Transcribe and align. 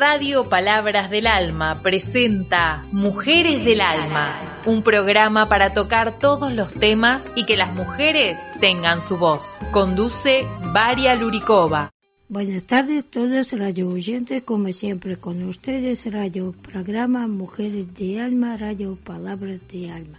Radio 0.00 0.48
Palabras 0.48 1.10
del 1.10 1.26
Alma 1.26 1.82
presenta 1.82 2.82
Mujeres 2.90 3.62
del 3.66 3.82
Alma, 3.82 4.62
un 4.64 4.82
programa 4.82 5.44
para 5.44 5.74
tocar 5.74 6.18
todos 6.18 6.54
los 6.54 6.72
temas 6.72 7.30
y 7.36 7.44
que 7.44 7.58
las 7.58 7.74
mujeres 7.74 8.38
tengan 8.60 9.02
su 9.02 9.18
voz. 9.18 9.60
Conduce 9.72 10.46
Varia 10.72 11.14
Luricova. 11.16 11.92
Buenas 12.30 12.62
tardes 12.62 13.10
todos 13.10 13.52
radio 13.52 13.90
oyentes, 13.90 14.42
como 14.42 14.72
siempre 14.72 15.18
con 15.18 15.46
ustedes 15.46 16.10
radio 16.10 16.54
programa 16.62 17.26
Mujeres 17.26 17.94
de 17.94 18.22
Alma, 18.22 18.56
Radio 18.56 18.96
Palabras 18.96 19.60
de 19.70 19.90
Alma. 19.90 20.18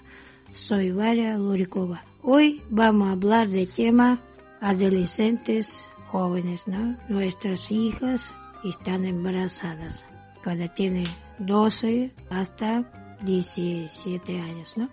Soy 0.53 0.91
Varia 0.91 1.35
Luricova. 1.39 2.05
Hoy 2.21 2.61
vamos 2.69 3.09
a 3.09 3.13
hablar 3.13 3.47
de 3.47 3.65
tema 3.65 4.19
adolescentes 4.59 5.83
jóvenes, 6.11 6.67
¿no? 6.67 6.97
Nuestras 7.09 7.71
hijas 7.71 8.31
están 8.63 9.05
embarazadas 9.05 10.05
cuando 10.43 10.69
tienen 10.69 11.05
12 11.39 12.11
hasta 12.29 13.17
17 13.23 14.39
años, 14.39 14.77
¿no? 14.77 14.89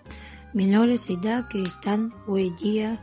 Menores 0.53 1.07
de 1.07 1.15
edad 1.15 1.47
que 1.47 1.61
están 1.61 2.13
hoy 2.27 2.51
día 2.61 2.99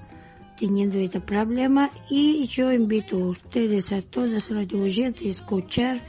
teniendo 0.57 0.99
este 0.99 1.21
problema 1.21 1.91
y 2.09 2.47
yo 2.47 2.73
invito 2.73 3.17
a 3.17 3.29
ustedes, 3.29 3.93
a 3.93 4.03
todos 4.03 4.51
los 4.51 4.73
oyentes, 4.73 5.27
a 5.27 5.29
escuchar 5.29 6.05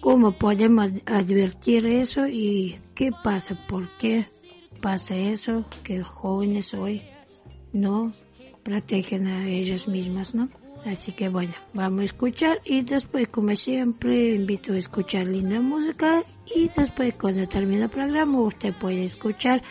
cómo 0.00 0.32
podemos 0.32 0.90
advertir 1.06 1.86
eso 1.86 2.26
y 2.26 2.78
qué 2.94 3.10
pasa, 3.24 3.58
por 3.68 3.88
qué 3.98 4.26
pasa 4.80 5.16
eso, 5.16 5.64
que 5.82 6.02
jóvenes 6.02 6.72
hoy 6.74 7.02
no 7.72 8.12
protegen 8.62 9.26
a 9.26 9.48
ellas 9.48 9.88
mismas, 9.88 10.34
¿no? 10.34 10.48
Así 10.84 11.12
que 11.12 11.28
bueno, 11.28 11.54
vamos 11.74 12.00
a 12.00 12.04
escuchar 12.04 12.60
y 12.64 12.82
después, 12.82 13.28
como 13.28 13.54
siempre, 13.56 14.34
invito 14.34 14.72
a 14.72 14.78
escuchar 14.78 15.26
linda 15.26 15.60
música 15.60 16.22
y 16.54 16.70
después 16.76 17.14
cuando 17.14 17.46
termine 17.48 17.84
el 17.84 17.90
programa 17.90 18.40
usted 18.40 18.72
puede 18.74 19.04
escuchar 19.04 19.62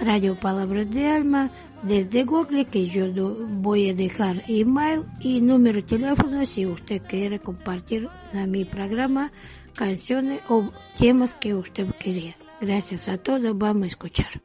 Radio 0.00 0.38
Palabras 0.38 0.90
de 0.90 1.06
Alma 1.06 1.50
desde 1.82 2.24
Google 2.24 2.64
que 2.64 2.86
yo 2.88 3.06
voy 3.46 3.90
a 3.90 3.94
dejar 3.94 4.42
email 4.48 5.02
y 5.20 5.40
número 5.40 5.76
de 5.76 5.82
teléfono 5.82 6.44
si 6.46 6.66
usted 6.66 7.02
quiere 7.02 7.38
compartir 7.38 8.08
en 8.32 8.50
mi 8.50 8.64
programa 8.64 9.30
canciones 9.74 10.40
o 10.48 10.72
temas 10.96 11.34
que 11.34 11.54
usted 11.54 11.88
quería. 12.00 12.36
Gracias 12.60 13.08
a 13.08 13.18
todos, 13.18 13.56
vamos 13.56 13.84
a 13.84 13.88
escuchar. 13.88 14.42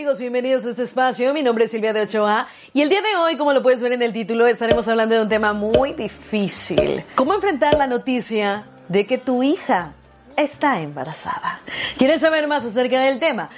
Amigos? 0.00 0.18
Bienvenidos 0.18 0.64
a 0.64 0.70
este 0.70 0.84
espacio. 0.84 1.34
Mi 1.34 1.42
nombre 1.42 1.66
es 1.66 1.72
Silvia 1.72 1.92
de 1.92 2.00
Ochoa 2.00 2.48
y 2.72 2.80
el 2.80 2.88
día 2.88 3.02
de 3.02 3.16
hoy, 3.16 3.36
como 3.36 3.52
lo 3.52 3.62
puedes 3.62 3.82
ver 3.82 3.92
en 3.92 4.00
el 4.00 4.14
título, 4.14 4.46
estaremos 4.46 4.88
hablando 4.88 5.14
de 5.14 5.20
un 5.20 5.28
tema 5.28 5.52
muy 5.52 5.92
difícil. 5.92 7.04
¿Cómo 7.14 7.34
enfrentar 7.34 7.74
la 7.74 7.86
noticia 7.86 8.64
de 8.88 9.04
que 9.04 9.18
tu 9.18 9.42
hija 9.42 9.92
está 10.38 10.80
embarazada? 10.80 11.60
¿Quieres 11.98 12.22
saber 12.22 12.48
más 12.48 12.64
acerca 12.64 13.02
del 13.02 13.18
tema? 13.18 13.50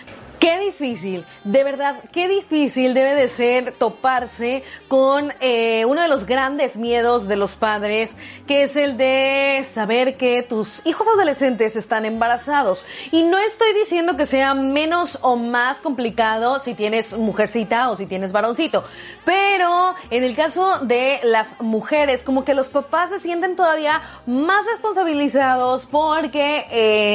Qué 0.43 0.59
difícil, 0.59 1.25
de 1.45 1.63
verdad, 1.63 2.01
qué 2.11 2.27
difícil 2.27 2.95
debe 2.95 3.15
de 3.15 3.29
ser 3.29 3.75
toparse 3.79 4.65
con 4.89 5.33
eh, 5.39 5.85
uno 5.85 6.03
de 6.03 6.09
los 6.09 6.27
grandes 6.27 6.75
miedos 6.75 7.29
de 7.29 7.37
los 7.37 7.55
padres, 7.55 8.11
que 8.49 8.65
es 8.65 8.75
el 8.75 8.97
de 8.97 9.63
saber 9.63 10.17
que 10.17 10.43
tus 10.43 10.85
hijos 10.85 11.07
adolescentes 11.07 11.77
están 11.77 12.07
embarazados. 12.07 12.85
Y 13.13 13.23
no 13.23 13.39
estoy 13.39 13.73
diciendo 13.73 14.17
que 14.17 14.27
sea 14.27 14.53
menos 14.55 15.17
o 15.23 15.37
más 15.37 15.77
complicado 15.79 16.59
si 16.59 16.75
tienes 16.75 17.17
mujercita 17.17 17.91
o 17.91 17.97
si 17.97 18.07
tienes 18.07 18.33
varoncito, 18.33 18.83
pero 19.25 19.95
en 20.11 20.25
el 20.25 20.35
caso 20.35 20.81
de 20.81 21.21
las 21.23 21.61
mujeres, 21.61 22.25
como 22.25 22.45
que 22.45 22.55
los 22.55 22.67
papás 22.67 23.11
se 23.11 23.21
sienten 23.21 23.55
todavía 23.55 24.03
más 24.27 24.67
responsabilizados 24.67 25.87
porque 25.87 26.67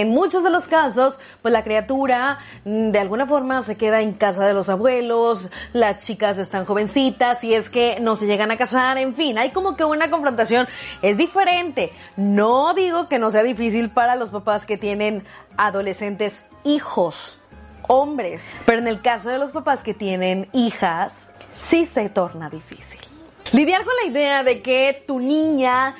en 0.02 0.12
muchos 0.12 0.46
de 0.46 0.50
los 0.50 0.70
casos, 0.70 1.20
pues 1.42 1.52
la 1.52 1.66
criatura 1.66 2.40
de 2.64 2.98
alguna 3.00 3.17
forma 3.26 3.64
se 3.64 3.78
queda 3.78 4.02
en 4.02 4.14
casa 4.14 4.46
de 4.46 4.54
los 4.54 4.70
abuelos, 4.70 5.50
las 5.74 6.06
chicas 6.06 6.38
están 6.38 6.66
jovencitas 6.66 7.44
y 7.44 7.54
es 7.54 7.70
que 7.70 7.98
no 8.02 8.16
se 8.16 8.28
llegan 8.28 8.52
a 8.52 8.58
casar, 8.58 8.98
en 8.98 9.16
fin, 9.16 9.38
hay 9.38 9.52
como 9.52 9.76
que 9.76 9.84
una 9.84 10.10
confrontación, 10.10 10.68
es 11.02 11.18
diferente. 11.18 11.92
No 12.16 12.74
digo 12.74 13.08
que 13.08 13.20
no 13.20 13.32
sea 13.32 13.44
difícil 13.44 13.90
para 13.90 14.16
los 14.16 14.30
papás 14.30 14.66
que 14.66 14.78
tienen 14.78 15.24
adolescentes 15.58 16.44
hijos, 16.64 17.40
hombres, 17.88 18.46
pero 18.66 18.80
en 18.80 18.88
el 18.88 19.02
caso 19.02 19.30
de 19.30 19.38
los 19.38 19.52
papás 19.52 19.82
que 19.82 19.94
tienen 19.94 20.50
hijas, 20.54 21.32
sí 21.58 21.86
se 21.86 22.10
torna 22.10 22.50
difícil. 22.50 23.00
Lidiar 23.54 23.86
con 23.86 23.94
la 23.96 24.12
idea 24.12 24.44
de 24.44 24.62
que 24.62 25.04
tu 25.08 25.20
niña 25.20 25.96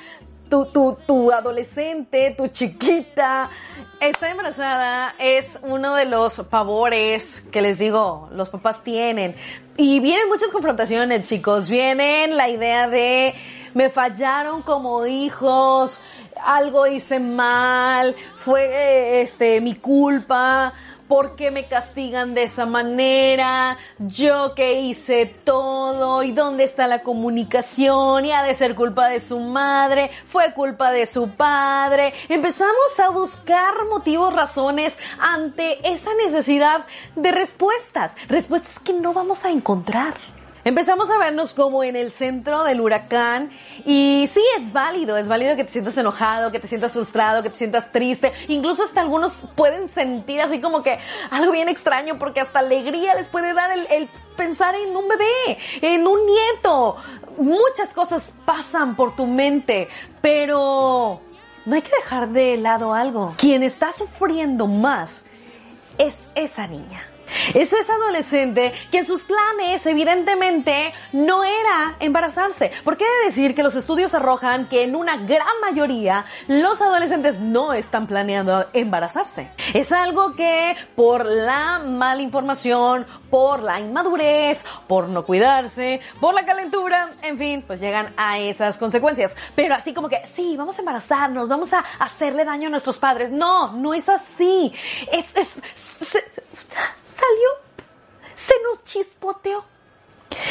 tu, 0.48 0.66
tu, 0.66 0.98
tu 1.06 1.32
adolescente, 1.32 2.34
tu 2.36 2.48
chiquita, 2.48 3.50
está 4.00 4.30
embarazada 4.30 5.14
es 5.18 5.58
uno 5.62 5.94
de 5.94 6.04
los 6.04 6.46
favores 6.48 7.40
que 7.52 7.62
les 7.62 7.78
digo, 7.78 8.28
los 8.32 8.48
papás 8.48 8.82
tienen. 8.82 9.34
Y 9.76 10.00
vienen 10.00 10.28
muchas 10.28 10.50
confrontaciones, 10.50 11.28
chicos. 11.28 11.68
Vienen 11.68 12.36
la 12.36 12.48
idea 12.48 12.88
de 12.88 13.34
me 13.74 13.90
fallaron 13.90 14.62
como 14.62 15.06
hijos, 15.06 16.00
algo 16.44 16.86
hice 16.86 17.20
mal, 17.20 18.16
fue 18.36 18.64
eh, 18.64 19.22
este 19.22 19.60
mi 19.60 19.74
culpa, 19.76 20.72
¿Por 21.08 21.36
qué 21.36 21.50
me 21.50 21.66
castigan 21.66 22.34
de 22.34 22.42
esa 22.42 22.66
manera? 22.66 23.78
Yo 23.98 24.54
que 24.54 24.82
hice 24.82 25.24
todo 25.24 26.22
y 26.22 26.32
dónde 26.32 26.64
está 26.64 26.86
la 26.86 27.02
comunicación 27.02 28.26
y 28.26 28.32
ha 28.32 28.42
de 28.42 28.52
ser 28.52 28.74
culpa 28.74 29.08
de 29.08 29.20
su 29.20 29.40
madre, 29.40 30.10
fue 30.28 30.52
culpa 30.52 30.92
de 30.92 31.06
su 31.06 31.30
padre. 31.30 32.12
Empezamos 32.28 33.00
a 33.02 33.08
buscar 33.08 33.86
motivos, 33.88 34.34
razones 34.34 34.98
ante 35.18 35.78
esa 35.90 36.14
necesidad 36.14 36.84
de 37.16 37.32
respuestas, 37.32 38.12
respuestas 38.28 38.78
que 38.78 38.92
no 38.92 39.14
vamos 39.14 39.46
a 39.46 39.50
encontrar. 39.50 40.37
Empezamos 40.68 41.08
a 41.08 41.16
vernos 41.16 41.54
como 41.54 41.82
en 41.82 41.96
el 41.96 42.12
centro 42.12 42.62
del 42.62 42.82
huracán 42.82 43.50
y 43.86 44.28
sí, 44.30 44.42
es 44.58 44.70
válido, 44.70 45.16
es 45.16 45.26
válido 45.26 45.56
que 45.56 45.64
te 45.64 45.72
sientas 45.72 45.96
enojado, 45.96 46.52
que 46.52 46.60
te 46.60 46.68
sientas 46.68 46.92
frustrado, 46.92 47.42
que 47.42 47.48
te 47.48 47.56
sientas 47.56 47.90
triste, 47.90 48.34
incluso 48.48 48.82
hasta 48.82 49.00
algunos 49.00 49.32
pueden 49.56 49.88
sentir 49.88 50.42
así 50.42 50.60
como 50.60 50.82
que 50.82 50.98
algo 51.30 51.52
bien 51.52 51.70
extraño 51.70 52.18
porque 52.18 52.42
hasta 52.42 52.58
alegría 52.58 53.14
les 53.14 53.28
puede 53.28 53.54
dar 53.54 53.70
el, 53.70 54.10
pensar 54.36 54.74
en 54.74 54.94
un 54.94 55.08
bebé, 55.08 55.58
en 55.80 56.06
un 56.06 56.20
nieto. 56.26 56.96
Muchas 57.38 57.88
cosas 57.94 58.30
pasan 58.44 58.94
por 58.94 59.16
tu 59.16 59.26
mente, 59.26 59.88
pero 60.20 61.22
no 61.64 61.74
hay 61.74 61.80
que 61.80 61.96
dejar 61.96 62.28
de 62.28 62.58
lado 62.58 62.92
algo. 62.92 63.32
Quien 63.38 63.62
está 63.62 63.94
sufriendo 63.94 64.66
más 64.66 65.24
es 65.96 66.14
esa 66.34 66.66
niña 66.66 67.07
es 67.54 67.72
ese 67.72 67.92
adolescente 67.92 68.72
que 68.90 68.98
en 68.98 69.06
sus 69.06 69.22
planes 69.22 69.84
evidentemente 69.86 70.92
no 71.12 71.44
era 71.44 71.96
embarazarse. 72.00 72.72
¿Por 72.84 72.96
qué 72.96 73.04
decir 73.24 73.54
que 73.54 73.62
los 73.62 73.74
estudios 73.74 74.14
arrojan 74.14 74.68
que 74.68 74.84
en 74.84 74.96
una 74.96 75.16
gran 75.16 75.60
mayoría 75.60 76.24
los 76.46 76.80
adolescentes 76.80 77.38
no 77.40 77.72
están 77.72 78.06
planeando 78.06 78.66
embarazarse? 78.72 79.50
Es 79.74 79.92
algo 79.92 80.34
que 80.34 80.76
por 80.94 81.24
la 81.24 81.78
mala 81.78 82.22
información, 82.22 83.06
por 83.30 83.62
la 83.62 83.80
inmadurez, 83.80 84.64
por 84.86 85.08
no 85.08 85.24
cuidarse, 85.24 86.00
por 86.20 86.34
la 86.34 86.44
calentura, 86.44 87.14
en 87.22 87.38
fin, 87.38 87.64
pues 87.66 87.80
llegan 87.80 88.14
a 88.16 88.38
esas 88.38 88.78
consecuencias. 88.78 89.36
Pero 89.54 89.74
así 89.74 89.92
como 89.92 90.08
que, 90.08 90.22
sí, 90.34 90.56
vamos 90.56 90.78
a 90.78 90.80
embarazarnos, 90.80 91.48
vamos 91.48 91.72
a 91.72 91.84
hacerle 91.98 92.44
daño 92.44 92.68
a 92.68 92.70
nuestros 92.70 92.98
padres. 92.98 93.30
No, 93.30 93.72
no 93.72 93.94
es 93.94 94.08
así. 94.08 94.72
Es, 95.12 95.26
salió, 97.18 97.50
se 98.36 98.54
nos 98.62 98.84
chispoteó. 98.84 99.64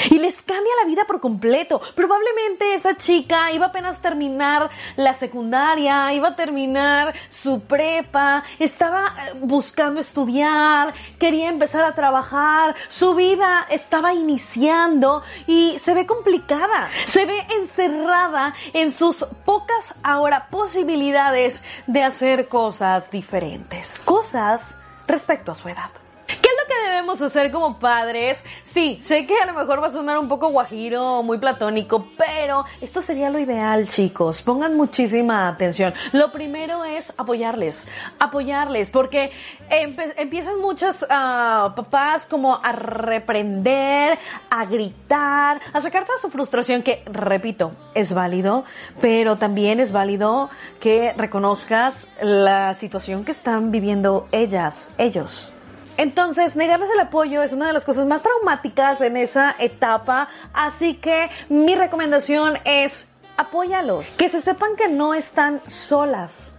Y 0.10 0.20
les 0.20 0.36
cambia 0.42 0.74
la 0.82 0.88
vida 0.88 1.06
por 1.06 1.20
completo. 1.20 1.82
Probablemente 1.96 2.74
esa 2.74 2.98
chica 2.98 3.52
iba 3.52 3.68
apenas 3.68 4.00
a 4.00 4.02
terminar 4.02 4.70
la 4.96 5.14
secundaria, 5.14 6.14
iba 6.14 6.30
a 6.30 6.36
terminar 6.36 7.14
su 7.30 7.62
prepa, 7.62 8.44
estaba 8.60 9.08
eh, 9.08 9.34
buscando 9.40 10.00
estudiar, 10.00 10.94
quería 11.20 11.50
empezar 11.50 11.84
a 11.86 11.94
trabajar, 11.94 12.76
su 12.90 13.16
vida 13.16 13.68
estaba 13.70 14.14
iniciando 14.14 15.24
y 15.46 15.78
se 15.84 15.94
ve 15.94 16.06
complicada. 16.06 16.90
Se 17.06 17.26
ve 17.26 17.40
encerrada 17.52 18.56
en 18.74 18.92
sus 18.92 19.26
pocas 19.46 19.96
ahora 20.04 20.48
posibilidades 20.50 21.64
de 21.86 22.04
hacer 22.04 22.48
cosas 22.48 23.12
diferentes. 23.12 24.00
Cosas 24.00 24.76
respecto 25.08 25.52
a 25.52 25.56
su 25.56 25.70
edad 25.70 25.92
debemos 26.98 27.22
hacer 27.22 27.52
como 27.52 27.80
padres? 27.80 28.44
Sí, 28.64 28.98
sé 29.02 29.26
que 29.26 29.38
a 29.38 29.46
lo 29.46 29.54
mejor 29.54 29.82
va 29.82 29.88
a 29.88 29.92
sonar 29.92 30.18
un 30.18 30.28
poco 30.28 30.50
guajiro, 30.50 31.22
muy 31.24 31.38
platónico, 31.38 32.08
pero 32.18 32.66
esto 32.82 33.02
sería 33.02 33.30
lo 33.30 33.40
ideal, 33.40 33.88
chicos. 33.88 34.42
Pongan 34.42 34.76
muchísima 34.76 35.48
atención. 35.48 35.94
Lo 36.12 36.32
primero 36.32 36.86
es 36.86 37.14
apoyarles, 37.18 37.88
apoyarles, 38.20 38.90
porque 38.90 39.32
empiezan 39.70 40.60
muchas 40.60 41.04
uh, 41.04 41.74
papás 41.76 42.26
como 42.26 42.60
a 42.64 42.72
reprender, 42.72 44.18
a 44.50 44.66
gritar, 44.66 45.62
a 45.74 45.82
sacar 45.82 46.06
toda 46.06 46.18
su 46.20 46.30
frustración, 46.30 46.82
que, 46.82 47.04
repito, 47.06 47.74
es 47.94 48.14
válido, 48.14 48.64
pero 49.02 49.38
también 49.38 49.80
es 49.80 49.92
válido 49.92 50.50
que 50.80 51.14
reconozcas 51.16 52.08
la 52.22 52.74
situación 52.74 53.24
que 53.24 53.32
están 53.32 53.72
viviendo 53.72 54.28
ellas, 54.32 54.90
ellos. 54.98 55.54
Entonces, 55.98 56.56
negarles 56.56 56.90
el 56.92 57.00
apoyo 57.00 57.42
es 57.42 57.52
una 57.54 57.68
de 57.68 57.74
las 57.74 57.84
cosas 57.84 58.06
más 58.06 58.22
traumáticas 58.22 59.02
en 59.02 59.18
esa 59.18 59.56
etapa, 59.58 60.30
así 60.54 60.96
que 60.96 61.30
mi 61.50 61.76
recomendación 61.76 62.60
es 62.66 63.08
apóyalos, 63.36 64.08
que 64.18 64.30
se 64.30 64.42
sepan 64.42 64.76
que 64.76 64.88
no 64.88 65.14
están 65.14 65.62
solas. 65.70 66.54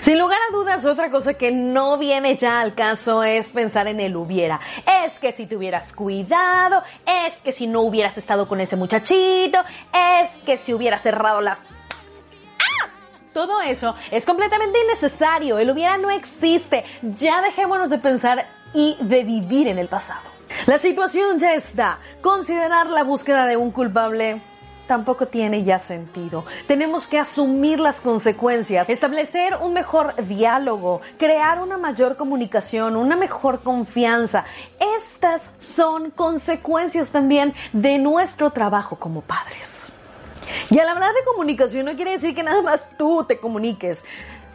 Sin 0.00 0.18
lugar 0.18 0.38
a 0.48 0.52
dudas, 0.52 0.84
otra 0.84 1.10
cosa 1.10 1.34
que 1.34 1.50
no 1.50 1.98
viene 1.98 2.36
ya 2.36 2.60
al 2.60 2.74
caso 2.74 3.22
es 3.22 3.52
pensar 3.52 3.86
en 3.88 4.00
el 4.00 4.16
hubiera. 4.16 4.58
Es 5.04 5.12
que 5.14 5.32
si 5.32 5.46
te 5.46 5.56
hubieras 5.56 5.92
cuidado, 5.92 6.82
es 7.06 7.34
que 7.42 7.52
si 7.52 7.66
no 7.66 7.82
hubieras 7.82 8.16
estado 8.16 8.48
con 8.48 8.60
ese 8.60 8.76
muchachito, 8.76 9.58
es 9.92 10.30
que 10.44 10.58
si 10.58 10.72
hubieras 10.72 11.02
cerrado 11.02 11.40
las... 11.40 11.58
¡Ah! 11.58 12.88
Todo 13.32 13.60
eso 13.60 13.94
es 14.10 14.24
completamente 14.24 14.78
innecesario. 14.82 15.58
El 15.58 15.70
hubiera 15.70 15.98
no 15.98 16.10
existe. 16.10 16.84
Ya 17.02 17.42
dejémonos 17.42 17.90
de 17.90 17.98
pensar 17.98 18.46
y 18.74 18.96
de 19.00 19.24
vivir 19.24 19.68
en 19.68 19.78
el 19.78 19.88
pasado. 19.88 20.30
La 20.66 20.78
situación 20.78 21.38
ya 21.38 21.54
está. 21.54 21.98
Considerar 22.20 22.86
la 22.86 23.02
búsqueda 23.02 23.46
de 23.46 23.56
un 23.56 23.70
culpable 23.70 24.42
tampoco 24.86 25.26
tiene 25.26 25.64
ya 25.64 25.78
sentido. 25.78 26.44
Tenemos 26.66 27.06
que 27.06 27.18
asumir 27.18 27.80
las 27.80 28.00
consecuencias, 28.00 28.90
establecer 28.90 29.56
un 29.60 29.72
mejor 29.72 30.14
diálogo, 30.26 31.00
crear 31.18 31.60
una 31.60 31.78
mayor 31.78 32.16
comunicación, 32.16 32.96
una 32.96 33.16
mejor 33.16 33.62
confianza. 33.62 34.44
Estas 34.98 35.50
son 35.60 36.10
consecuencias 36.10 37.10
también 37.10 37.54
de 37.72 37.98
nuestro 37.98 38.50
trabajo 38.50 38.96
como 38.96 39.22
padres. 39.22 39.90
Y 40.68 40.78
al 40.78 40.88
hablar 40.88 41.14
de 41.14 41.24
comunicación 41.24 41.86
no 41.86 41.96
quiere 41.96 42.12
decir 42.12 42.34
que 42.34 42.42
nada 42.42 42.60
más 42.62 42.82
tú 42.98 43.24
te 43.26 43.38
comuniques. 43.38 44.04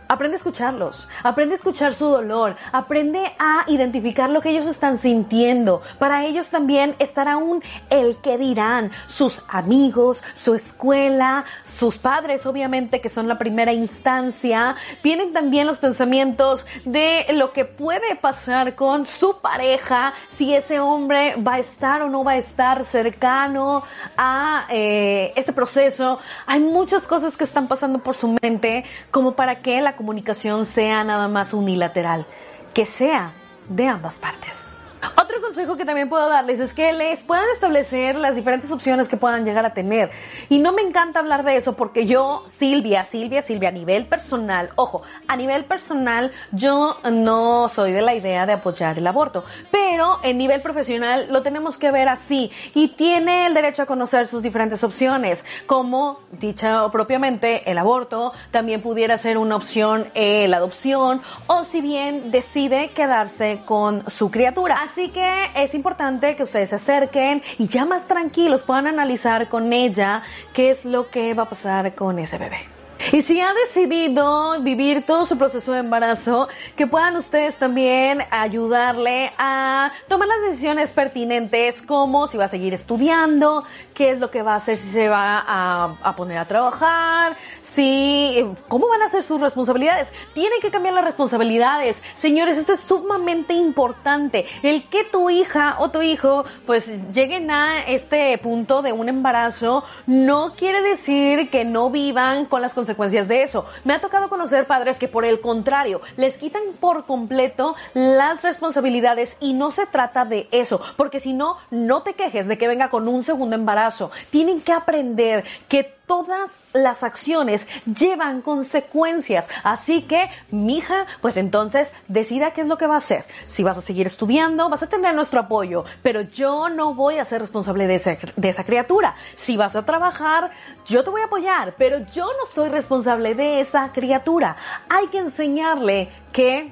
Aprende 0.10 0.36
a 0.36 0.38
escucharlos, 0.38 1.08
aprende 1.24 1.56
a 1.56 1.58
escuchar 1.58 1.94
su 1.94 2.06
dolor, 2.06 2.56
aprende 2.72 3.36
a 3.40 3.66
identificar 3.68 4.30
lo 4.30 4.42
que 4.42 4.50
ellos 4.50 4.66
están 4.66 4.98
sintiendo. 4.98 5.82
Para 6.00 6.26
ellos 6.26 6.48
también 6.48 6.96
estará 7.00 7.34
aún 7.34 7.62
el 7.90 8.18
que 8.18 8.38
dirán, 8.38 8.92
sus 9.06 9.44
amigos, 9.50 10.24
su 10.36 10.56
escuela, 10.56 11.46
sus 11.66 11.98
padres, 11.98 12.46
obviamente, 12.46 13.02
que 13.02 13.10
son 13.10 13.28
la 13.28 13.38
primera 13.38 13.74
instancia. 13.74 14.76
Vienen 15.04 15.34
también 15.34 15.68
los 15.68 15.80
pensamientos 15.80 16.66
de 16.86 17.26
lo 17.34 17.52
que 17.52 17.66
puede 17.66 18.16
pasar 18.16 18.76
con 18.76 19.06
su 19.06 19.40
pareja, 19.42 20.14
si 20.30 20.54
ese 20.54 20.80
hombre 20.80 21.36
va 21.36 21.56
a 21.56 21.60
estar 21.60 22.02
o 22.02 22.10
no 22.10 22.24
va 22.24 22.34
a 22.34 22.38
estar 22.38 22.86
cercano 22.86 23.84
a 24.16 24.66
eh, 24.70 25.34
este 25.36 25.52
proceso. 25.52 26.20
Hay 26.46 26.60
muchas 26.60 27.06
cosas 27.08 27.36
que 27.36 27.44
están 27.44 27.68
pasando 27.68 28.00
por 28.00 28.16
su 28.16 28.38
mente 28.42 28.86
como 29.12 29.34
para 29.34 29.62
que 29.62 29.82
la 29.82 29.97
comunicación 29.98 30.66
sea 30.66 31.04
nada 31.04 31.28
más 31.28 31.54
unilateral, 31.54 32.26
que 32.74 32.86
sea 32.86 33.34
de 33.68 33.88
ambas 33.88 34.16
partes. 34.18 34.67
Otro 35.16 35.42
consejo 35.42 35.78
que 35.78 35.86
también 35.86 36.10
puedo 36.10 36.28
darles 36.28 36.60
es 36.60 36.74
que 36.74 36.92
les 36.94 37.24
puedan 37.24 37.46
establecer 37.54 38.16
las 38.16 38.36
diferentes 38.36 38.72
opciones 38.72 39.08
que 39.08 39.18
puedan 39.18 39.46
llegar 39.46 39.66
a 39.66 39.74
tener. 39.74 40.12
Y 40.50 40.60
no 40.60 40.74
me 40.74 40.82
encanta 40.82 41.20
hablar 41.20 41.44
de 41.44 41.58
eso 41.58 41.76
porque 41.76 42.06
yo, 42.06 42.44
Silvia, 42.58 43.04
Silvia, 43.04 43.42
Silvia, 43.42 43.70
a 43.70 43.72
nivel 43.72 44.06
personal, 44.06 44.72
ojo, 44.76 45.04
a 45.28 45.36
nivel 45.36 45.66
personal 45.66 46.32
yo 46.52 46.98
no 47.12 47.70
soy 47.70 47.92
de 47.92 48.02
la 48.02 48.16
idea 48.16 48.46
de 48.46 48.54
apoyar 48.54 48.98
el 48.98 49.08
aborto, 49.08 49.44
pero 49.72 50.20
en 50.24 50.38
nivel 50.38 50.62
profesional 50.62 51.28
lo 51.30 51.44
tenemos 51.44 51.78
que 51.78 51.92
ver 51.92 52.10
así 52.10 52.52
y 52.74 52.90
tiene 52.90 53.48
el 53.48 53.54
derecho 53.54 53.84
a 53.84 53.86
conocer 53.86 54.28
sus 54.28 54.44
diferentes 54.44 54.84
opciones, 54.84 55.46
como 55.66 56.20
dicha 56.32 56.90
propiamente 56.92 57.70
el 57.70 57.78
aborto, 57.78 58.34
también 58.52 58.82
pudiera 58.82 59.18
ser 59.18 59.38
una 59.38 59.56
opción 59.56 60.08
eh, 60.14 60.48
la 60.48 60.58
adopción 60.58 61.22
o 61.48 61.64
si 61.64 61.82
bien 61.82 62.32
decide 62.32 62.90
quedarse 62.92 63.62
con 63.66 64.10
su 64.10 64.32
criatura. 64.32 64.82
Que 65.06 65.52
es 65.56 65.76
importante 65.76 66.36
que 66.36 66.44
ustedes 66.44 66.70
se 66.70 66.76
acerquen 66.76 67.44
y 67.60 67.68
ya 67.68 67.86
más 67.86 68.08
tranquilos 68.08 68.64
puedan 68.64 68.88
analizar 68.88 69.48
con 69.48 69.72
ella 69.72 70.24
qué 70.54 70.72
es 70.72 70.86
lo 70.86 71.10
que 71.10 71.34
va 71.36 71.44
a 71.44 71.50
pasar 71.50 71.94
con 71.94 72.18
ese 72.18 72.38
bebé. 72.38 72.68
Y 73.12 73.22
si 73.22 73.40
ha 73.40 73.54
decidido 73.54 74.60
vivir 74.62 75.06
todo 75.06 75.26
su 75.26 75.38
proceso 75.38 75.72
de 75.72 75.80
embarazo, 75.80 76.48
que 76.76 76.88
puedan 76.88 77.16
ustedes 77.16 77.56
también 77.56 78.24
ayudarle 78.32 79.32
a 79.38 79.92
tomar 80.08 80.28
las 80.28 80.42
decisiones 80.50 80.92
pertinentes, 80.92 81.84
como 81.84 82.28
si 82.28 82.38
va 82.38 82.46
a 82.46 82.48
seguir 82.48 82.74
estudiando, 82.74 83.66
qué 83.94 84.12
es 84.12 84.20
lo 84.20 84.32
que 84.32 84.42
va 84.42 84.54
a 84.54 84.56
hacer, 84.56 84.80
si 84.80 84.90
se 84.90 85.10
va 85.10 85.44
a, 85.48 85.96
a 86.02 86.16
poner 86.16 86.40
a 86.40 86.46
trabajar, 86.46 87.38
si, 87.78 88.44
cómo 88.68 88.88
van 88.88 89.04
a 89.04 89.10
ser 89.10 89.22
sus 89.22 89.40
responsabilidades. 89.40 90.12
Tienen 90.34 90.60
que 90.62 90.72
cambiar 90.72 90.96
las 90.96 91.06
responsabilidades. 91.06 92.02
Señores, 92.16 92.58
esto 92.58 92.74
es 92.74 92.80
sumamente 92.80 93.54
importante. 93.54 94.48
El 94.64 94.90
que 94.90 95.04
tu 95.04 95.30
hija 95.30 95.76
o 95.78 95.92
tu 95.92 96.02
hijo 96.02 96.44
pues 96.66 96.92
lleguen 97.14 97.52
a 97.52 97.86
este 97.86 98.36
punto 98.40 98.82
de 98.82 98.94
un 98.94 99.10
embarazo 99.10 99.84
no 100.08 100.56
quiere 100.56 100.82
decir 100.82 101.52
que 101.52 101.66
no 101.66 101.92
vivan 101.92 102.46
con 102.46 102.64
las 102.64 102.74
consecuencias 102.74 103.28
de 103.28 103.44
eso. 103.44 103.68
Me 103.84 103.94
ha 103.94 104.02
tocado 104.02 104.28
conocer 104.28 104.66
padres 104.66 104.98
que 104.98 105.08
por 105.08 105.24
el 105.24 105.40
contrario 105.40 106.02
les 106.16 106.40
quitan 106.40 106.64
por 106.80 107.06
completo 107.06 107.76
las 107.94 108.42
responsabilidades 108.42 109.38
y 109.40 109.54
no 109.54 109.70
se 109.70 109.86
trata 109.86 110.26
de 110.26 110.48
eso, 110.52 110.82
porque 110.96 111.20
si 111.20 111.34
no, 111.34 111.58
no 111.70 112.02
te 112.02 112.16
quejes 112.16 112.48
de 112.48 112.58
que 112.58 112.68
venga 112.68 112.90
con 112.90 113.08
un 113.08 113.22
segundo 113.22 113.56
embarazo. 113.56 114.10
Tienen 114.32 114.62
que 114.62 114.72
aprender 114.72 115.44
que 115.68 115.97
todas 116.08 116.50
las 116.74 117.04
acciones 117.04 117.68
llevan 117.86 118.42
consecuencias. 118.42 119.48
Así 119.64 120.02
que, 120.04 120.30
mija, 120.50 121.06
pues 121.22 121.38
entonces 121.38 121.92
decida 122.08 122.52
qué 122.52 122.62
es 122.62 122.68
lo 122.68 122.78
que 122.78 122.88
va 122.88 122.96
a 122.96 123.00
hacer. 123.00 123.26
Si 123.46 123.62
vas 123.62 123.78
a 123.78 123.82
seguir 123.82 124.08
estudiando, 124.08 124.70
vas 124.70 124.84
a 124.84 124.90
tener 124.90 125.14
nuestro 125.14 125.42
apoyo, 125.42 125.84
pero 126.02 126.22
yo 126.22 126.70
no 126.70 126.94
voy 126.94 127.20
a 127.20 127.26
ser 127.26 127.42
responsable 127.42 127.86
de, 127.88 128.32
de 128.36 128.50
esa 128.50 128.64
criatura. 128.64 129.16
Si 129.36 129.58
vas 129.58 129.76
a 129.76 129.86
trabajar, 129.86 130.52
yo 130.86 131.04
te 131.04 131.10
voy 131.10 131.22
a 131.22 131.26
apoyar, 131.26 131.76
pero 131.78 132.00
yo 132.14 132.26
no 132.26 132.46
soy 132.54 132.70
responsable 132.70 133.36
de 133.36 133.60
esa 133.60 133.92
criatura. 133.92 134.56
Hay 134.90 135.08
que 135.08 135.20
enseñarle 135.20 136.10
que, 136.32 136.72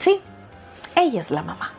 sí, 0.00 0.20
ella 0.96 1.20
es 1.20 1.30
la 1.30 1.42
mamá. 1.42 1.72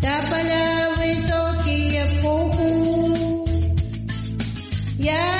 Tapalawin 0.00 1.18
to 1.28 1.40
kiya 1.60 2.04
Ya 4.96 5.39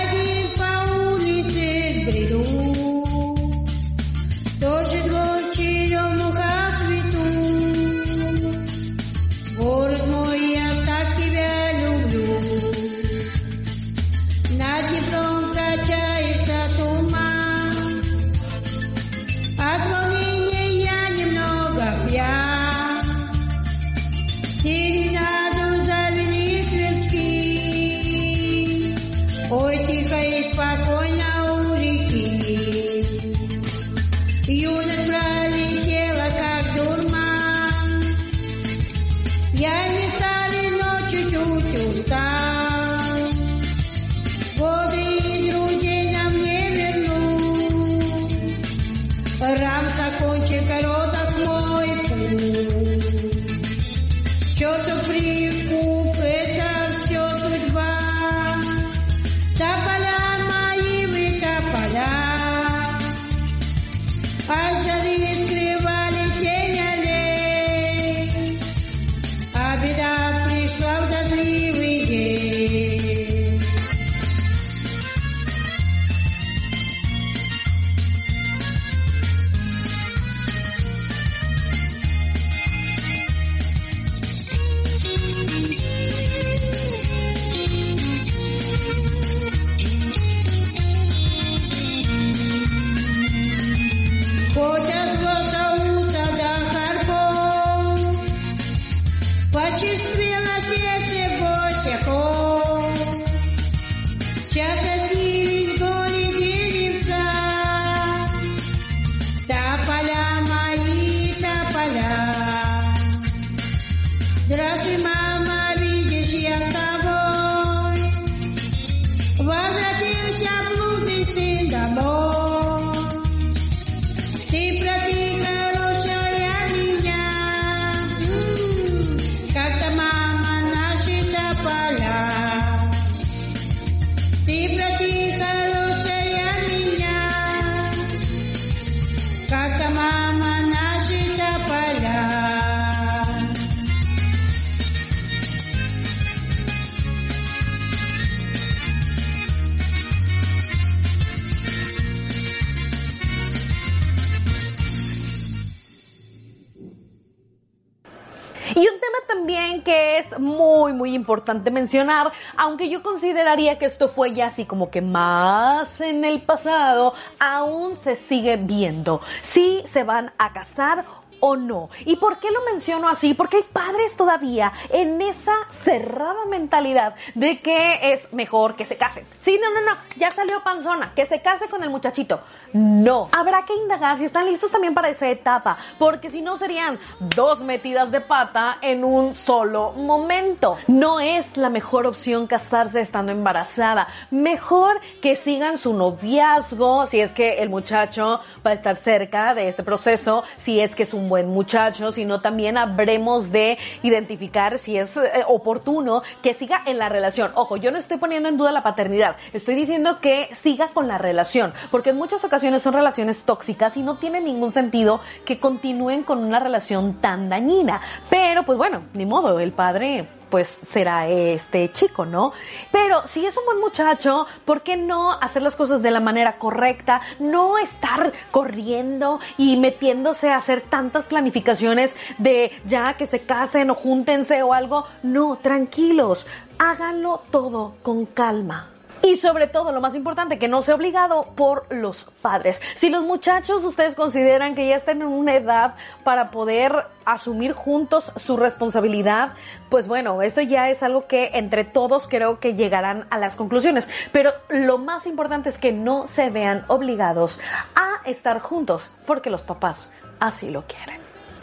también 159.33 159.83
que 159.83 160.19
es 160.19 160.39
muy, 160.39 160.93
muy 160.93 161.15
importante 161.15 161.71
mencionar, 161.71 162.33
aunque 162.57 162.89
yo 162.89 163.03
consideraría 163.03 163.79
que 163.79 163.87
esto 163.87 164.09
fue 164.09 164.33
ya 164.33 164.47
así 164.47 164.65
como 164.65 164.91
que 164.91 165.01
más 165.01 166.01
en 166.01 166.25
el 166.25 166.43
pasado, 166.43 167.15
aún 167.39 167.95
se 167.97 168.17
sigue 168.17 168.57
viendo 168.57 169.21
si 169.43 169.83
se 169.93 170.05
van 170.05 170.33
a 170.39 170.53
casar 170.53 171.05
o 171.41 171.57
no. 171.57 171.91
¿Y 172.05 172.17
por 172.17 172.39
qué 172.39 172.51
lo 172.51 172.63
menciono 172.71 173.09
así? 173.09 173.35
Porque 173.35 173.59
hay 173.59 173.63
padres 173.73 174.17
todavía 174.17 174.73
en 174.91 175.21
esa 175.21 175.55
cerrada 175.83 176.45
mentalidad 176.49 177.15
de 177.35 177.61
que 177.61 178.13
es 178.13 178.33
mejor 178.33 178.77
que 178.77 178.85
se 178.85 178.97
casen. 178.97 179.25
Sí, 179.41 179.59
no, 179.61 179.71
no, 179.73 179.81
no, 179.81 179.99
ya 180.17 180.31
salió 180.31 180.63
panzona, 180.63 181.13
que 181.15 181.27
se 181.27 181.41
case 181.41 181.69
con 181.69 181.83
el 181.83 181.91
muchachito. 181.91 182.41
No, 182.73 183.29
habrá 183.37 183.65
que 183.65 183.75
indagar 183.75 184.19
si 184.19 184.27
están 184.27 184.47
listos 184.47 184.71
también 184.71 184.95
para 184.95 185.09
esa 185.09 185.29
etapa, 185.29 185.77
porque 185.99 186.31
si 186.31 186.41
no 186.41 186.57
serían 186.57 186.99
dos 187.19 187.63
metidas 187.63 188.13
de 188.13 188.21
pata 188.21 188.79
en 188.81 189.03
un 189.03 189.35
solo 189.35 189.93
momento. 189.93 190.77
No 190.87 191.19
es 191.19 191.57
la 191.57 191.69
mejor 191.69 192.07
opción 192.07 192.47
casarse 192.47 193.01
estando 193.01 193.33
embarazada. 193.33 194.07
Mejor 194.31 195.01
que 195.21 195.35
sigan 195.35 195.79
su 195.79 195.95
noviazgo, 195.95 197.07
si 197.07 197.21
es 197.21 197.33
que 197.33 197.61
el 197.63 197.71
muchacho 197.71 198.41
va 198.65 198.71
a 198.71 198.75
estar 198.75 198.97
cerca 198.97 199.55
de 199.55 199.69
este 199.69 199.83
proceso, 199.83 200.45
si 200.57 200.81
es 200.81 200.95
que 200.95 201.03
es 201.03 201.13
un 201.13 201.29
buen 201.29 201.49
muchacho, 201.49 202.13
sino 202.13 202.41
también 202.41 202.79
habremos 202.79 203.51
de 203.51 203.79
identificar 204.03 204.79
si 204.79 204.97
es 204.97 205.17
eh, 205.17 205.45
oportuno 205.49 206.23
que 206.43 206.55
siga 206.55 206.83
en 206.87 206.99
la 206.99 207.09
relación. 207.09 207.51
Ojo, 207.55 207.77
yo 207.77 207.91
no 207.91 207.99
estoy 207.99 208.19
poniendo 208.19 208.49
en 208.49 208.57
duda 208.57 208.71
la 208.71 208.85
paternidad, 208.85 209.37
estoy 209.53 209.75
diciendo 209.75 210.21
que 210.21 210.55
siga 210.63 210.89
con 210.89 211.09
la 211.09 211.19
relación, 211.19 211.73
porque 211.91 212.11
en 212.11 212.17
muchas 212.17 212.45
ocasiones 212.45 212.60
son 212.83 212.93
relaciones 212.93 213.43
tóxicas 213.43 213.97
y 213.97 214.03
no 214.03 214.19
tiene 214.19 214.41
ningún 214.41 214.73
sentido 214.73 215.21
que 215.45 215.59
continúen 215.59 216.23
con 216.23 216.39
una 216.39 216.61
relación 216.61 217.15
tan 217.15 217.49
dañina. 217.49 218.01
Pero 218.29 218.63
pues 218.63 218.79
bueno, 218.79 219.03
ni 219.15 219.27
modo, 219.27 219.59
el 219.61 219.73
padre 219.73 220.29
pues 220.51 220.69
será 220.91 221.29
este 221.29 221.91
chico, 221.93 222.27
¿no? 222.27 222.53
Pero 222.91 223.27
si 223.27 223.47
es 223.47 223.57
un 223.57 223.65
buen 223.65 223.81
muchacho, 223.81 224.47
¿por 224.65 224.83
qué 224.83 224.97
no 224.97 225.33
hacer 225.33 225.63
las 225.63 225.77
cosas 225.77 226.03
de 226.03 226.11
la 226.11 226.21
manera 226.21 226.55
correcta? 226.55 227.21
No 227.39 227.79
estar 227.79 228.33
corriendo 228.51 229.41
y 229.57 229.77
metiéndose 229.77 230.51
a 230.51 230.57
hacer 230.57 230.83
tantas 230.83 231.25
planificaciones 231.25 232.17
de 232.39 232.73
ya 232.85 233.15
que 233.15 233.27
se 233.27 233.41
casen 233.41 233.91
o 233.91 233.95
júntense 233.95 234.63
o 234.63 234.75
algo. 234.75 235.07
No, 235.23 235.57
tranquilos, 235.57 236.47
háganlo 236.79 237.43
todo 237.51 237.95
con 238.03 238.27
calma. 238.27 238.91
Y 239.23 239.37
sobre 239.37 239.67
todo, 239.67 239.93
lo 239.93 240.01
más 240.01 240.15
importante, 240.15 240.59
que 240.59 240.69
no 240.69 240.81
sea 240.83 240.95
obligado 240.95 241.49
por 241.55 241.87
los 241.93 242.25
padres. 242.41 242.81
Si 242.97 243.11
los 243.11 243.23
muchachos 243.23 243.85
ustedes 243.85 244.15
consideran 244.15 244.75
que 244.75 244.89
ya 244.89 244.97
están 244.97 245.21
en 245.21 245.29
una 245.29 245.55
edad 245.55 245.95
para 246.25 246.51
poder 246.51 247.07
asumir 247.27 247.73
juntos 247.73 248.33
su 248.37 248.57
responsabilidad, 248.57 249.53
pues 249.91 250.09
bueno, 250.09 250.41
eso 250.41 250.63
ya 250.63 250.89
es 250.89 251.03
algo 251.03 251.27
que 251.27 251.51
entre 251.55 251.85
todos 251.85 252.29
creo 252.29 252.61
que 252.61 252.75
llegarán 252.75 253.27
a 253.31 253.39
las 253.39 253.57
conclusiones. 253.57 254.09
Pero 254.33 254.53
lo 254.69 254.97
más 254.97 255.27
importante 255.27 255.69
es 255.69 255.79
que 255.79 255.93
no 255.93 256.27
se 256.27 256.49
vean 256.49 256.85
obligados 256.89 257.61
a 257.95 258.27
estar 258.29 258.61
juntos, 258.61 259.11
porque 259.27 259.51
los 259.51 259.61
papás 259.61 260.11
así 260.41 260.71
lo 260.71 260.85
quieren. 260.87 261.20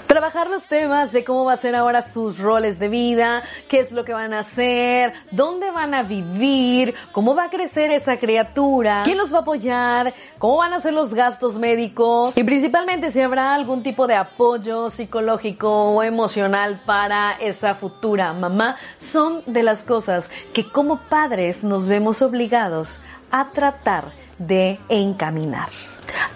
Trabajar 0.07 0.49
los 0.49 0.63
temas 0.63 1.11
de 1.11 1.25
cómo 1.25 1.43
va 1.43 1.53
a 1.53 1.57
ser 1.57 1.75
ahora 1.75 2.01
sus 2.01 2.39
roles 2.39 2.79
de 2.79 2.87
vida, 2.87 3.43
qué 3.67 3.79
es 3.79 3.91
lo 3.91 4.05
que 4.05 4.13
van 4.13 4.33
a 4.33 4.39
hacer, 4.39 5.11
dónde 5.31 5.69
van 5.69 5.93
a 5.93 6.03
vivir, 6.03 6.95
cómo 7.11 7.35
va 7.35 7.45
a 7.45 7.49
crecer 7.49 7.91
esa 7.91 8.17
criatura, 8.17 9.01
quién 9.03 9.17
los 9.17 9.33
va 9.33 9.39
a 9.39 9.41
apoyar, 9.41 10.13
cómo 10.37 10.57
van 10.57 10.71
a 10.71 10.79
ser 10.79 10.93
los 10.93 11.13
gastos 11.13 11.59
médicos. 11.59 12.37
Y 12.37 12.43
principalmente 12.45 13.11
si 13.11 13.19
habrá 13.19 13.53
algún 13.53 13.83
tipo 13.83 14.07
de 14.07 14.15
apoyo 14.15 14.89
psicológico 14.89 15.69
o 15.69 16.03
emocional 16.03 16.81
para 16.85 17.33
esa 17.33 17.75
futura 17.75 18.31
mamá, 18.31 18.77
son 18.97 19.43
de 19.45 19.61
las 19.61 19.83
cosas 19.83 20.31
que 20.53 20.71
como 20.71 20.99
padres 21.09 21.65
nos 21.65 21.87
vemos 21.87 22.21
obligados 22.21 23.01
a 23.29 23.49
tratar 23.49 24.05
de 24.37 24.79
encaminar. 24.89 25.69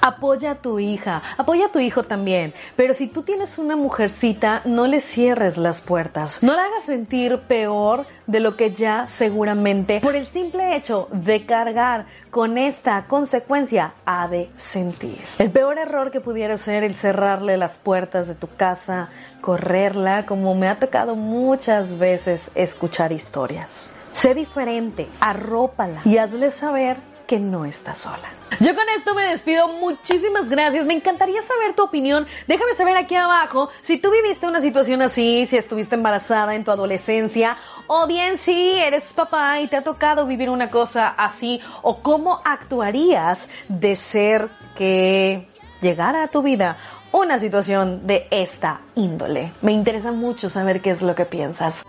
Apoya 0.01 0.51
a 0.51 0.55
tu 0.55 0.79
hija, 0.79 1.21
apoya 1.37 1.67
a 1.67 1.71
tu 1.71 1.79
hijo 1.79 2.03
también, 2.03 2.53
pero 2.75 2.93
si 2.93 3.07
tú 3.07 3.23
tienes 3.23 3.57
una 3.57 3.75
mujercita, 3.75 4.61
no 4.65 4.87
le 4.87 4.99
cierres 4.99 5.57
las 5.57 5.79
puertas, 5.79 6.43
no 6.43 6.53
la 6.53 6.63
hagas 6.63 6.83
sentir 6.83 7.39
peor 7.47 8.05
de 8.27 8.39
lo 8.39 8.57
que 8.57 8.73
ya 8.73 9.05
seguramente 9.05 10.01
por 10.01 10.15
el 10.15 10.27
simple 10.27 10.75
hecho 10.75 11.07
de 11.11 11.45
cargar 11.45 12.05
con 12.31 12.57
esta 12.57 13.05
consecuencia 13.07 13.93
ha 14.05 14.27
de 14.27 14.49
sentir. 14.57 15.19
El 15.37 15.51
peor 15.51 15.77
error 15.77 16.11
que 16.11 16.19
pudiera 16.19 16.57
ser 16.57 16.83
el 16.83 16.95
cerrarle 16.95 17.57
las 17.57 17.77
puertas 17.77 18.27
de 18.27 18.35
tu 18.35 18.47
casa, 18.47 19.09
correrla, 19.39 20.25
como 20.25 20.55
me 20.55 20.67
ha 20.67 20.79
tocado 20.79 21.15
muchas 21.15 21.97
veces 21.97 22.51
escuchar 22.55 23.11
historias. 23.11 23.91
Sé 24.13 24.35
diferente, 24.35 25.07
arrópala 25.21 26.01
y 26.03 26.17
hazle 26.17 26.51
saber 26.51 27.10
que 27.31 27.39
no 27.39 27.63
está 27.63 27.95
sola. 27.95 28.27
Yo 28.59 28.75
con 28.75 28.89
esto 28.89 29.15
me 29.15 29.25
despido. 29.27 29.69
Muchísimas 29.69 30.49
gracias. 30.49 30.85
Me 30.85 30.93
encantaría 30.93 31.41
saber 31.41 31.73
tu 31.77 31.83
opinión. 31.85 32.27
Déjame 32.45 32.73
saber 32.73 32.97
aquí 32.97 33.15
abajo 33.15 33.69
si 33.81 33.97
tú 33.97 34.11
viviste 34.11 34.47
una 34.47 34.59
situación 34.59 35.01
así, 35.01 35.47
si 35.47 35.55
estuviste 35.55 35.95
embarazada 35.95 36.55
en 36.55 36.65
tu 36.65 36.71
adolescencia, 36.71 37.55
o 37.87 38.05
bien 38.05 38.37
si 38.37 38.71
eres 38.73 39.13
papá 39.13 39.61
y 39.61 39.69
te 39.69 39.77
ha 39.77 39.81
tocado 39.81 40.27
vivir 40.27 40.49
una 40.49 40.69
cosa 40.69 41.07
así, 41.07 41.61
o 41.83 42.01
cómo 42.01 42.41
actuarías 42.43 43.49
de 43.69 43.95
ser 43.95 44.49
que 44.75 45.47
llegara 45.79 46.23
a 46.23 46.27
tu 46.27 46.41
vida 46.41 46.75
una 47.13 47.39
situación 47.39 48.07
de 48.07 48.27
esta 48.29 48.81
índole. 48.95 49.53
Me 49.61 49.71
interesa 49.71 50.11
mucho 50.11 50.49
saber 50.49 50.81
qué 50.81 50.89
es 50.89 51.01
lo 51.01 51.15
que 51.15 51.23
piensas. 51.23 51.85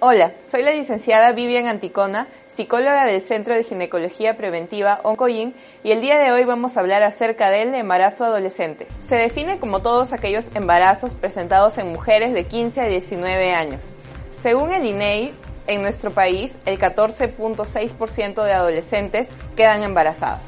Hola, 0.00 0.30
soy 0.48 0.62
la 0.62 0.70
licenciada 0.70 1.32
Vivian 1.32 1.66
Anticona, 1.66 2.28
psicóloga 2.46 3.04
del 3.04 3.20
Centro 3.20 3.56
de 3.56 3.64
Ginecología 3.64 4.36
Preventiva 4.36 5.00
Oncoyin 5.02 5.56
y 5.82 5.90
el 5.90 6.00
día 6.00 6.20
de 6.20 6.30
hoy 6.30 6.44
vamos 6.44 6.76
a 6.76 6.80
hablar 6.80 7.02
acerca 7.02 7.50
del 7.50 7.74
embarazo 7.74 8.24
adolescente. 8.24 8.86
Se 9.04 9.16
define 9.16 9.58
como 9.58 9.82
todos 9.82 10.12
aquellos 10.12 10.54
embarazos 10.54 11.16
presentados 11.16 11.78
en 11.78 11.90
mujeres 11.90 12.32
de 12.32 12.44
15 12.44 12.80
a 12.80 12.84
19 12.84 13.52
años. 13.52 13.92
Según 14.40 14.72
el 14.72 14.84
INEI, 14.84 15.34
e 15.66 15.74
en 15.74 15.82
nuestro 15.82 16.12
país 16.12 16.56
el 16.64 16.78
14.6% 16.78 18.44
de 18.44 18.52
adolescentes 18.52 19.26
quedan 19.56 19.82
embarazadas. 19.82 20.42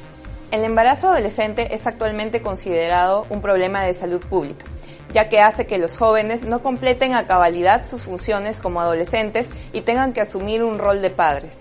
El 0.52 0.62
embarazo 0.62 1.08
adolescente 1.08 1.74
es 1.74 1.88
actualmente 1.88 2.40
considerado 2.40 3.26
un 3.30 3.42
problema 3.42 3.82
de 3.82 3.94
salud 3.94 4.20
pública 4.20 4.64
ya 5.12 5.28
que 5.28 5.40
hace 5.40 5.66
que 5.66 5.78
los 5.78 5.98
jóvenes 5.98 6.44
no 6.44 6.62
completen 6.62 7.14
a 7.14 7.26
cabalidad 7.26 7.86
sus 7.86 8.04
funciones 8.04 8.60
como 8.60 8.80
adolescentes 8.80 9.48
y 9.72 9.82
tengan 9.82 10.12
que 10.12 10.20
asumir 10.20 10.62
un 10.62 10.78
rol 10.78 11.02
de 11.02 11.10
padres. 11.10 11.58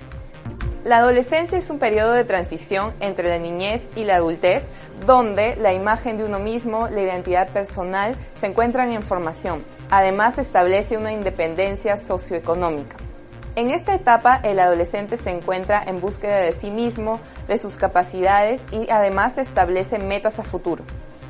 La 0.85 0.99
adolescencia 0.99 1.57
es 1.57 1.69
un 1.69 1.77
periodo 1.77 2.13
de 2.13 2.23
transición 2.23 2.93
entre 3.01 3.27
la 3.27 3.37
niñez 3.37 3.89
y 3.97 4.05
la 4.05 4.15
adultez, 4.15 4.69
donde 5.05 5.57
la 5.57 5.73
imagen 5.73 6.17
de 6.17 6.23
uno 6.23 6.39
mismo, 6.39 6.87
la 6.87 7.01
identidad 7.01 7.49
personal, 7.49 8.15
se 8.33 8.47
encuentran 8.47 8.91
en 8.91 9.03
formación. 9.03 9.63
Además, 9.89 10.37
establece 10.37 10.97
una 10.97 11.11
independencia 11.11 11.97
socioeconómica. 11.97 12.95
En 13.55 13.71
esta 13.71 13.93
etapa, 13.93 14.39
el 14.43 14.57
adolescente 14.57 15.17
se 15.17 15.31
encuentra 15.31 15.83
en 15.85 15.99
búsqueda 15.99 16.37
de 16.37 16.53
sí 16.53 16.71
mismo, 16.71 17.19
de 17.49 17.57
sus 17.57 17.75
capacidades 17.75 18.61
y 18.71 18.89
además 18.89 19.37
establece 19.37 19.99
metas 19.99 20.39
a 20.39 20.43
futuro. 20.43 20.85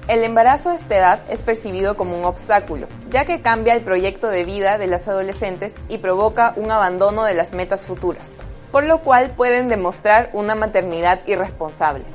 El 0.10 0.24
embarazo 0.24 0.72
a 0.72 0.76
esta 0.76 0.98
edad 0.98 1.20
es 1.30 1.44
percibido 1.44 1.96
como 1.96 2.18
un 2.18 2.26
obstáculo, 2.26 2.88
ya 3.12 3.26
que 3.26 3.44
cambia 3.44 3.76
el 3.76 3.84
proyecto 3.84 4.30
de 4.30 4.44
vida 4.44 4.80
de 4.80 4.88
las 4.88 5.08
adolescentes 5.08 5.76
y 5.88 6.00
provoca 6.00 6.54
un 6.56 6.72
abandono 6.72 7.26
de 7.26 7.36
las 7.36 7.54
metas 7.54 7.86
futuras, 7.86 8.28
por 8.72 8.86
lo 8.86 9.02
cual 9.02 9.30
pueden 9.38 9.70
demostrar 9.70 10.32
una 10.34 10.56
maternidad 10.56 11.20
irresponsable. 11.28 12.06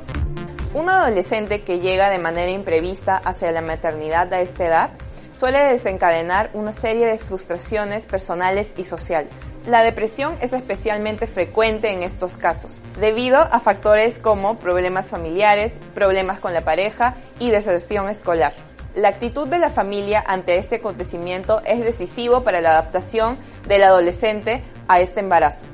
Un 0.75 0.91
adolescente 0.91 1.63
que 1.63 1.79
llega 1.79 2.11
de 2.11 2.19
manera 2.19 2.51
imprevista 2.51 3.17
hacia 3.17 3.53
la 3.53 3.61
maternidad 3.61 4.35
a 4.35 4.41
esta 4.41 4.65
edad 4.65 4.91
suele 5.35 5.59
desencadenar 5.65 6.51
una 6.55 6.73
serie 6.73 7.07
de 7.07 7.19
frustraciones 7.19 8.07
personales 8.07 8.75
y 8.77 8.85
sociales. 8.85 9.55
La 9.67 9.83
depresión 9.83 10.37
es 10.41 10.53
especialmente 10.53 11.27
frecuente 11.27 11.91
en 11.91 12.03
estos 12.03 12.37
casos, 12.39 12.83
debido 13.01 13.39
a 13.39 13.61
factores 13.61 14.19
como 14.19 14.59
problemas 14.59 15.09
familiares, 15.09 15.81
problemas 15.95 16.41
con 16.41 16.55
la 16.55 16.63
pareja 16.63 17.17
y 17.39 17.51
deserción 17.51 18.09
escolar. 18.09 18.53
La 18.95 19.09
actitud 19.09 19.49
de 19.49 19.59
la 19.59 19.71
familia 19.71 20.23
ante 20.25 20.57
este 20.57 20.77
acontecimiento 20.77 21.61
es 21.65 21.81
decisivo 21.81 22.45
para 22.45 22.61
la 22.61 22.71
adaptación 22.71 23.37
del 23.67 23.83
adolescente 23.83 24.63
a 24.87 25.01
este 25.01 25.19
embarazo. 25.19 25.67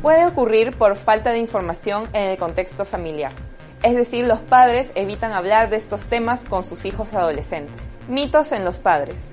Puede 0.00 0.26
ocurrir 0.26 0.76
por 0.76 0.94
falta 0.94 1.32
de 1.32 1.38
información 1.38 2.08
en 2.12 2.30
el 2.30 2.38
contexto 2.38 2.84
familiar. 2.84 3.32
Es 3.82 3.96
decir, 3.96 4.28
los 4.28 4.40
padres 4.40 4.92
evitan 4.94 5.32
hablar 5.32 5.70
de 5.70 5.76
estos 5.76 6.04
temas 6.04 6.44
con 6.44 6.62
sus 6.62 6.84
hijos 6.84 7.14
adolescentes. 7.14 7.97
Mitos 8.08 8.52
en 8.52 8.64
los 8.64 8.78
padres 8.78 9.26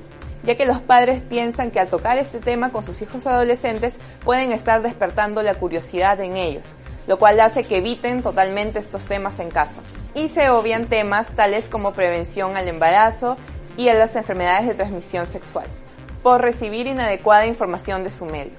ya 0.46 0.56
que 0.56 0.66
los 0.66 0.80
padres 0.80 1.22
piensan 1.22 1.72
que 1.72 1.80
al 1.80 1.88
tocar 1.88 2.18
este 2.18 2.40
tema 2.40 2.72
con 2.72 2.84
sus 2.84 3.02
hijos 3.02 3.26
adolescentes 3.28 3.96
pueden 4.24 4.52
estar 4.52 4.82
despertando 4.82 5.42
la 5.42 5.56
curiosidad 5.56 6.20
en 6.22 6.38
ellos, 6.38 6.76
lo 7.08 7.18
cual 7.18 7.40
hace 7.40 7.64
que 7.64 7.78
eviten 7.78 8.22
totalmente 8.22 8.80
estos 8.80 9.06
temas 9.06 9.40
en 9.40 9.50
casa. 9.50 9.82
Y 10.14 10.30
se 10.30 10.50
obvian 10.50 10.86
temas 10.86 11.30
tales 11.36 11.68
como 11.68 11.94
prevención 11.94 12.56
al 12.56 12.68
embarazo 12.68 13.38
y 13.76 13.90
a 13.90 13.96
las 13.96 14.16
enfermedades 14.16 14.68
de 14.68 14.76
transmisión 14.76 15.26
sexual, 15.26 15.66
por 16.24 16.42
recibir 16.42 16.88
inadecuada 16.88 17.46
información 17.46 18.04
de 18.04 18.10
su 18.10 18.26
medio. 18.26 18.54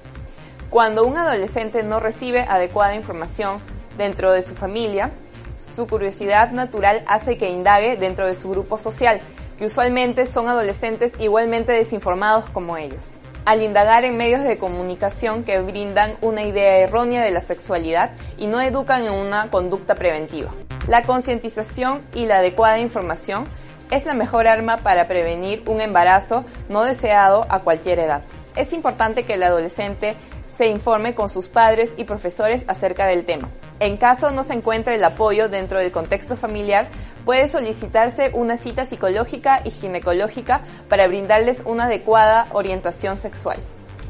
Cuando 0.69 1.05
un 1.05 1.17
adolescente 1.17 1.81
no 1.81 1.99
recibe 1.99 2.41
adecuada 2.41 2.95
información 2.95 3.59
dentro 3.97 4.31
de 4.31 4.41
su 4.41 4.53
familia, 4.53 5.11
su 5.57 5.87
curiosidad 5.87 6.51
natural 6.51 7.03
hace 7.07 7.37
que 7.37 7.49
indague 7.49 7.95
dentro 7.95 8.27
de 8.27 8.35
su 8.35 8.49
grupo 8.49 8.77
social, 8.77 9.21
que 9.57 9.65
usualmente 9.65 10.25
son 10.25 10.47
adolescentes 10.47 11.13
igualmente 11.19 11.71
desinformados 11.71 12.49
como 12.49 12.77
ellos. 12.77 13.17
Al 13.45 13.61
indagar 13.61 14.03
en 14.03 14.17
medios 14.17 14.43
de 14.43 14.57
comunicación 14.57 15.43
que 15.43 15.59
brindan 15.59 16.17
una 16.21 16.43
idea 16.43 16.77
errónea 16.77 17.23
de 17.23 17.31
la 17.31 17.41
sexualidad 17.41 18.11
y 18.37 18.47
no 18.47 18.61
educan 18.61 19.05
en 19.05 19.13
una 19.13 19.49
conducta 19.49 19.95
preventiva. 19.95 20.51
La 20.87 21.01
concientización 21.01 22.01
y 22.13 22.25
la 22.25 22.39
adecuada 22.39 22.79
información 22.79 23.45
es 23.89 24.05
la 24.05 24.13
mejor 24.13 24.47
arma 24.47 24.77
para 24.77 25.07
prevenir 25.07 25.63
un 25.67 25.81
embarazo 25.81 26.43
no 26.69 26.83
deseado 26.83 27.45
a 27.49 27.59
cualquier 27.59 27.99
edad. 27.99 28.21
Es 28.55 28.73
importante 28.73 29.23
que 29.23 29.35
el 29.35 29.43
adolescente 29.43 30.15
se 30.57 30.67
informe 30.67 31.15
con 31.15 31.29
sus 31.29 31.47
padres 31.47 31.93
y 31.97 32.03
profesores 32.03 32.65
acerca 32.67 33.05
del 33.05 33.25
tema. 33.25 33.49
En 33.79 33.97
caso 33.97 34.31
no 34.31 34.43
se 34.43 34.53
encuentre 34.53 34.95
el 34.95 35.03
apoyo 35.03 35.49
dentro 35.49 35.79
del 35.79 35.91
contexto 35.91 36.35
familiar, 36.35 36.87
puede 37.25 37.47
solicitarse 37.47 38.31
una 38.33 38.57
cita 38.57 38.85
psicológica 38.85 39.61
y 39.63 39.69
ginecológica 39.69 40.61
para 40.89 41.07
brindarles 41.07 41.61
una 41.65 41.85
adecuada 41.85 42.47
orientación 42.53 43.17
sexual. 43.17 43.57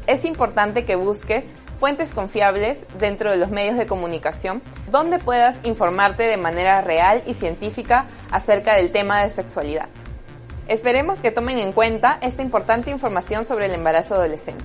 Es 0.06 0.24
importante 0.24 0.86
que 0.86 0.96
busques 0.96 1.44
fuentes 1.78 2.14
confiables 2.14 2.86
dentro 2.98 3.30
de 3.30 3.36
los 3.36 3.50
medios 3.50 3.76
de 3.76 3.86
comunicación 3.86 4.62
donde 4.90 5.18
puedas 5.18 5.60
informarte 5.64 6.24
de 6.24 6.36
manera 6.36 6.80
real 6.80 7.22
y 7.26 7.34
científica 7.34 8.06
acerca 8.30 8.74
del 8.74 8.90
tema 8.90 9.22
de 9.22 9.30
sexualidad. 9.30 9.88
Esperemos 10.66 11.20
que 11.20 11.30
tomen 11.30 11.58
en 11.58 11.72
cuenta 11.72 12.18
esta 12.20 12.42
importante 12.42 12.90
información 12.90 13.44
sobre 13.44 13.66
el 13.66 13.72
embarazo 13.72 14.16
adolescente. 14.16 14.64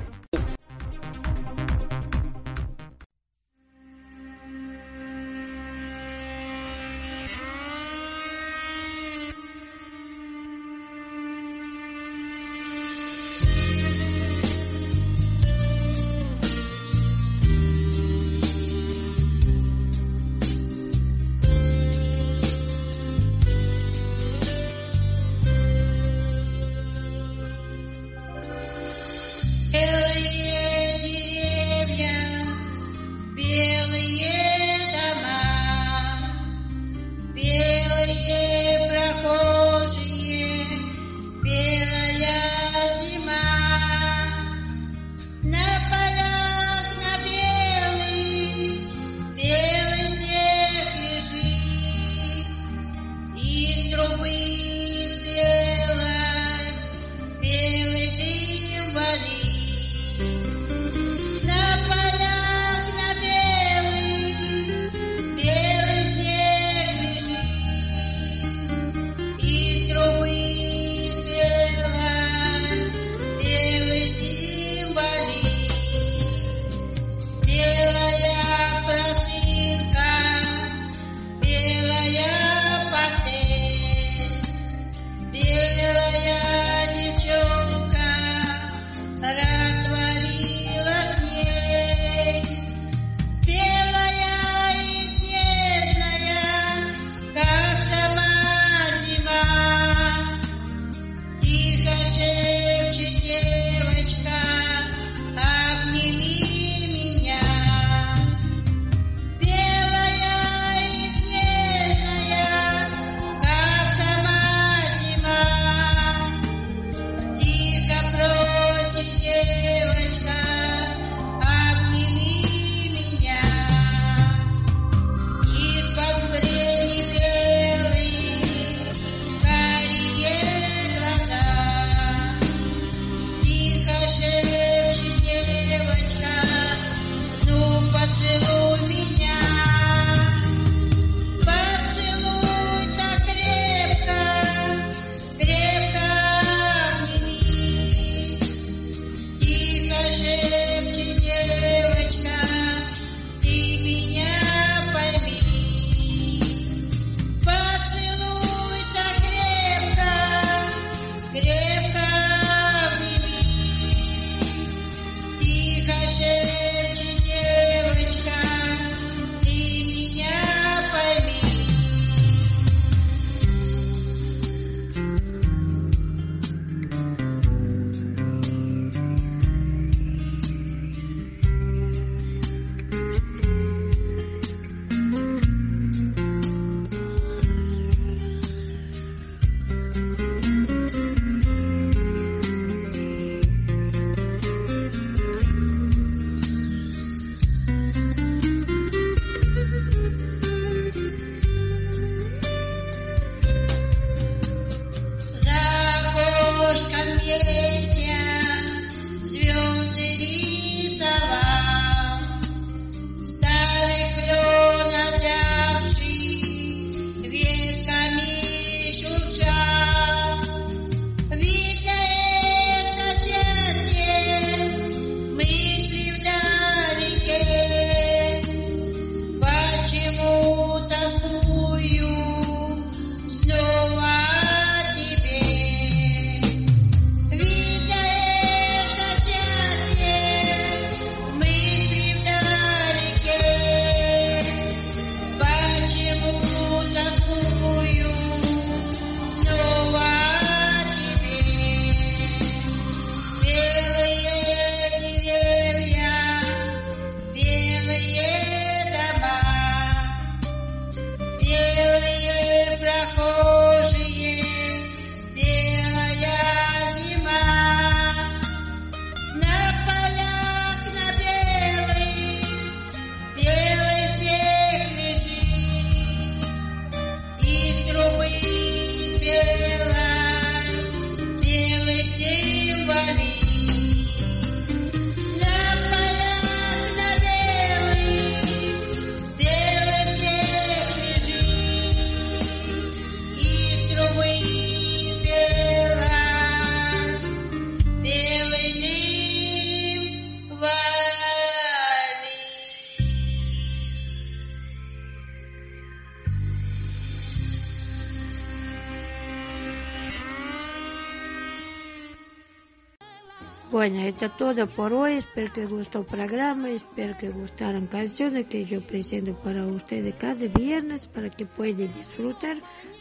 todo 314.30 314.68
por 314.68 314.94
hoy. 314.94 315.14
Espero 315.14 315.52
que 315.54 315.66
gustó 315.66 316.00
el 316.00 316.06
programa, 316.06 316.70
espero 316.70 317.18
que 317.18 317.30
gustaran 317.30 317.88
canciones 317.88 318.46
que 318.48 318.66
yo 318.66 318.82
presento 318.82 319.34
para 319.36 319.66
ustedes 319.66 320.16
cada 320.16 320.46
viernes 320.48 321.08
para 321.08 321.30
que 321.30 321.46
puedan 321.46 321.94
disfrutar 321.94 322.58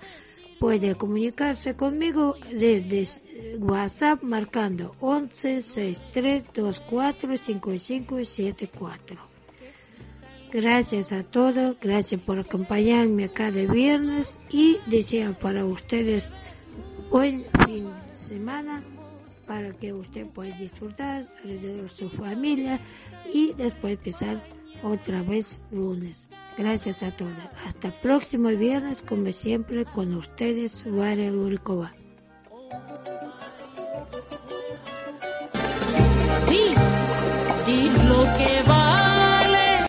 Puede 0.60 0.96
comunicarse 0.96 1.76
conmigo 1.76 2.36
desde 2.52 3.08
WhatsApp 3.60 4.24
marcando 4.24 4.96
11 5.00 5.62
63 5.62 6.44
24 6.54 7.38
55 7.38 8.26
74. 8.26 9.18
Gracias 10.52 11.12
a 11.12 11.24
todos, 11.24 11.78
gracias 11.80 12.22
por 12.22 12.40
acompañarme 12.40 13.30
cada 13.30 13.62
viernes 13.62 14.40
y 14.50 14.78
deseo 14.88 15.34
para 15.34 15.66
ustedes 15.66 16.30
buen 17.12 17.44
fin 17.66 17.90
de 18.08 18.16
semana 18.16 18.84
para 19.46 19.72
que 19.74 19.94
usted 19.94 20.26
pueda 20.28 20.58
disfrutar 20.58 21.28
de 21.44 21.88
su 21.90 22.10
familia 22.10 22.80
y 23.34 23.54
después 23.54 23.94
empezar 23.98 24.57
otra 24.83 25.23
vez 25.23 25.59
lunes. 25.71 26.29
Gracias 26.59 27.03
a 27.03 27.11
todos. 27.11 27.33
Hasta 27.67 27.89
el 27.89 27.95
próximo 27.95 28.49
viernes, 28.49 29.03
como 29.03 29.33
siempre, 29.33 29.85
con 29.85 30.15
ustedes, 30.15 30.85
Varia 30.87 31.31
Lurikova. 31.31 31.93
Di, 36.49 36.75
di 37.67 37.91
lo 38.09 38.23
que 38.37 38.63
vale. 38.67 39.87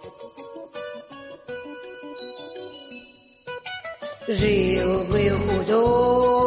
Жил 4.26 5.04
был 5.10 5.38
художник 5.50 6.47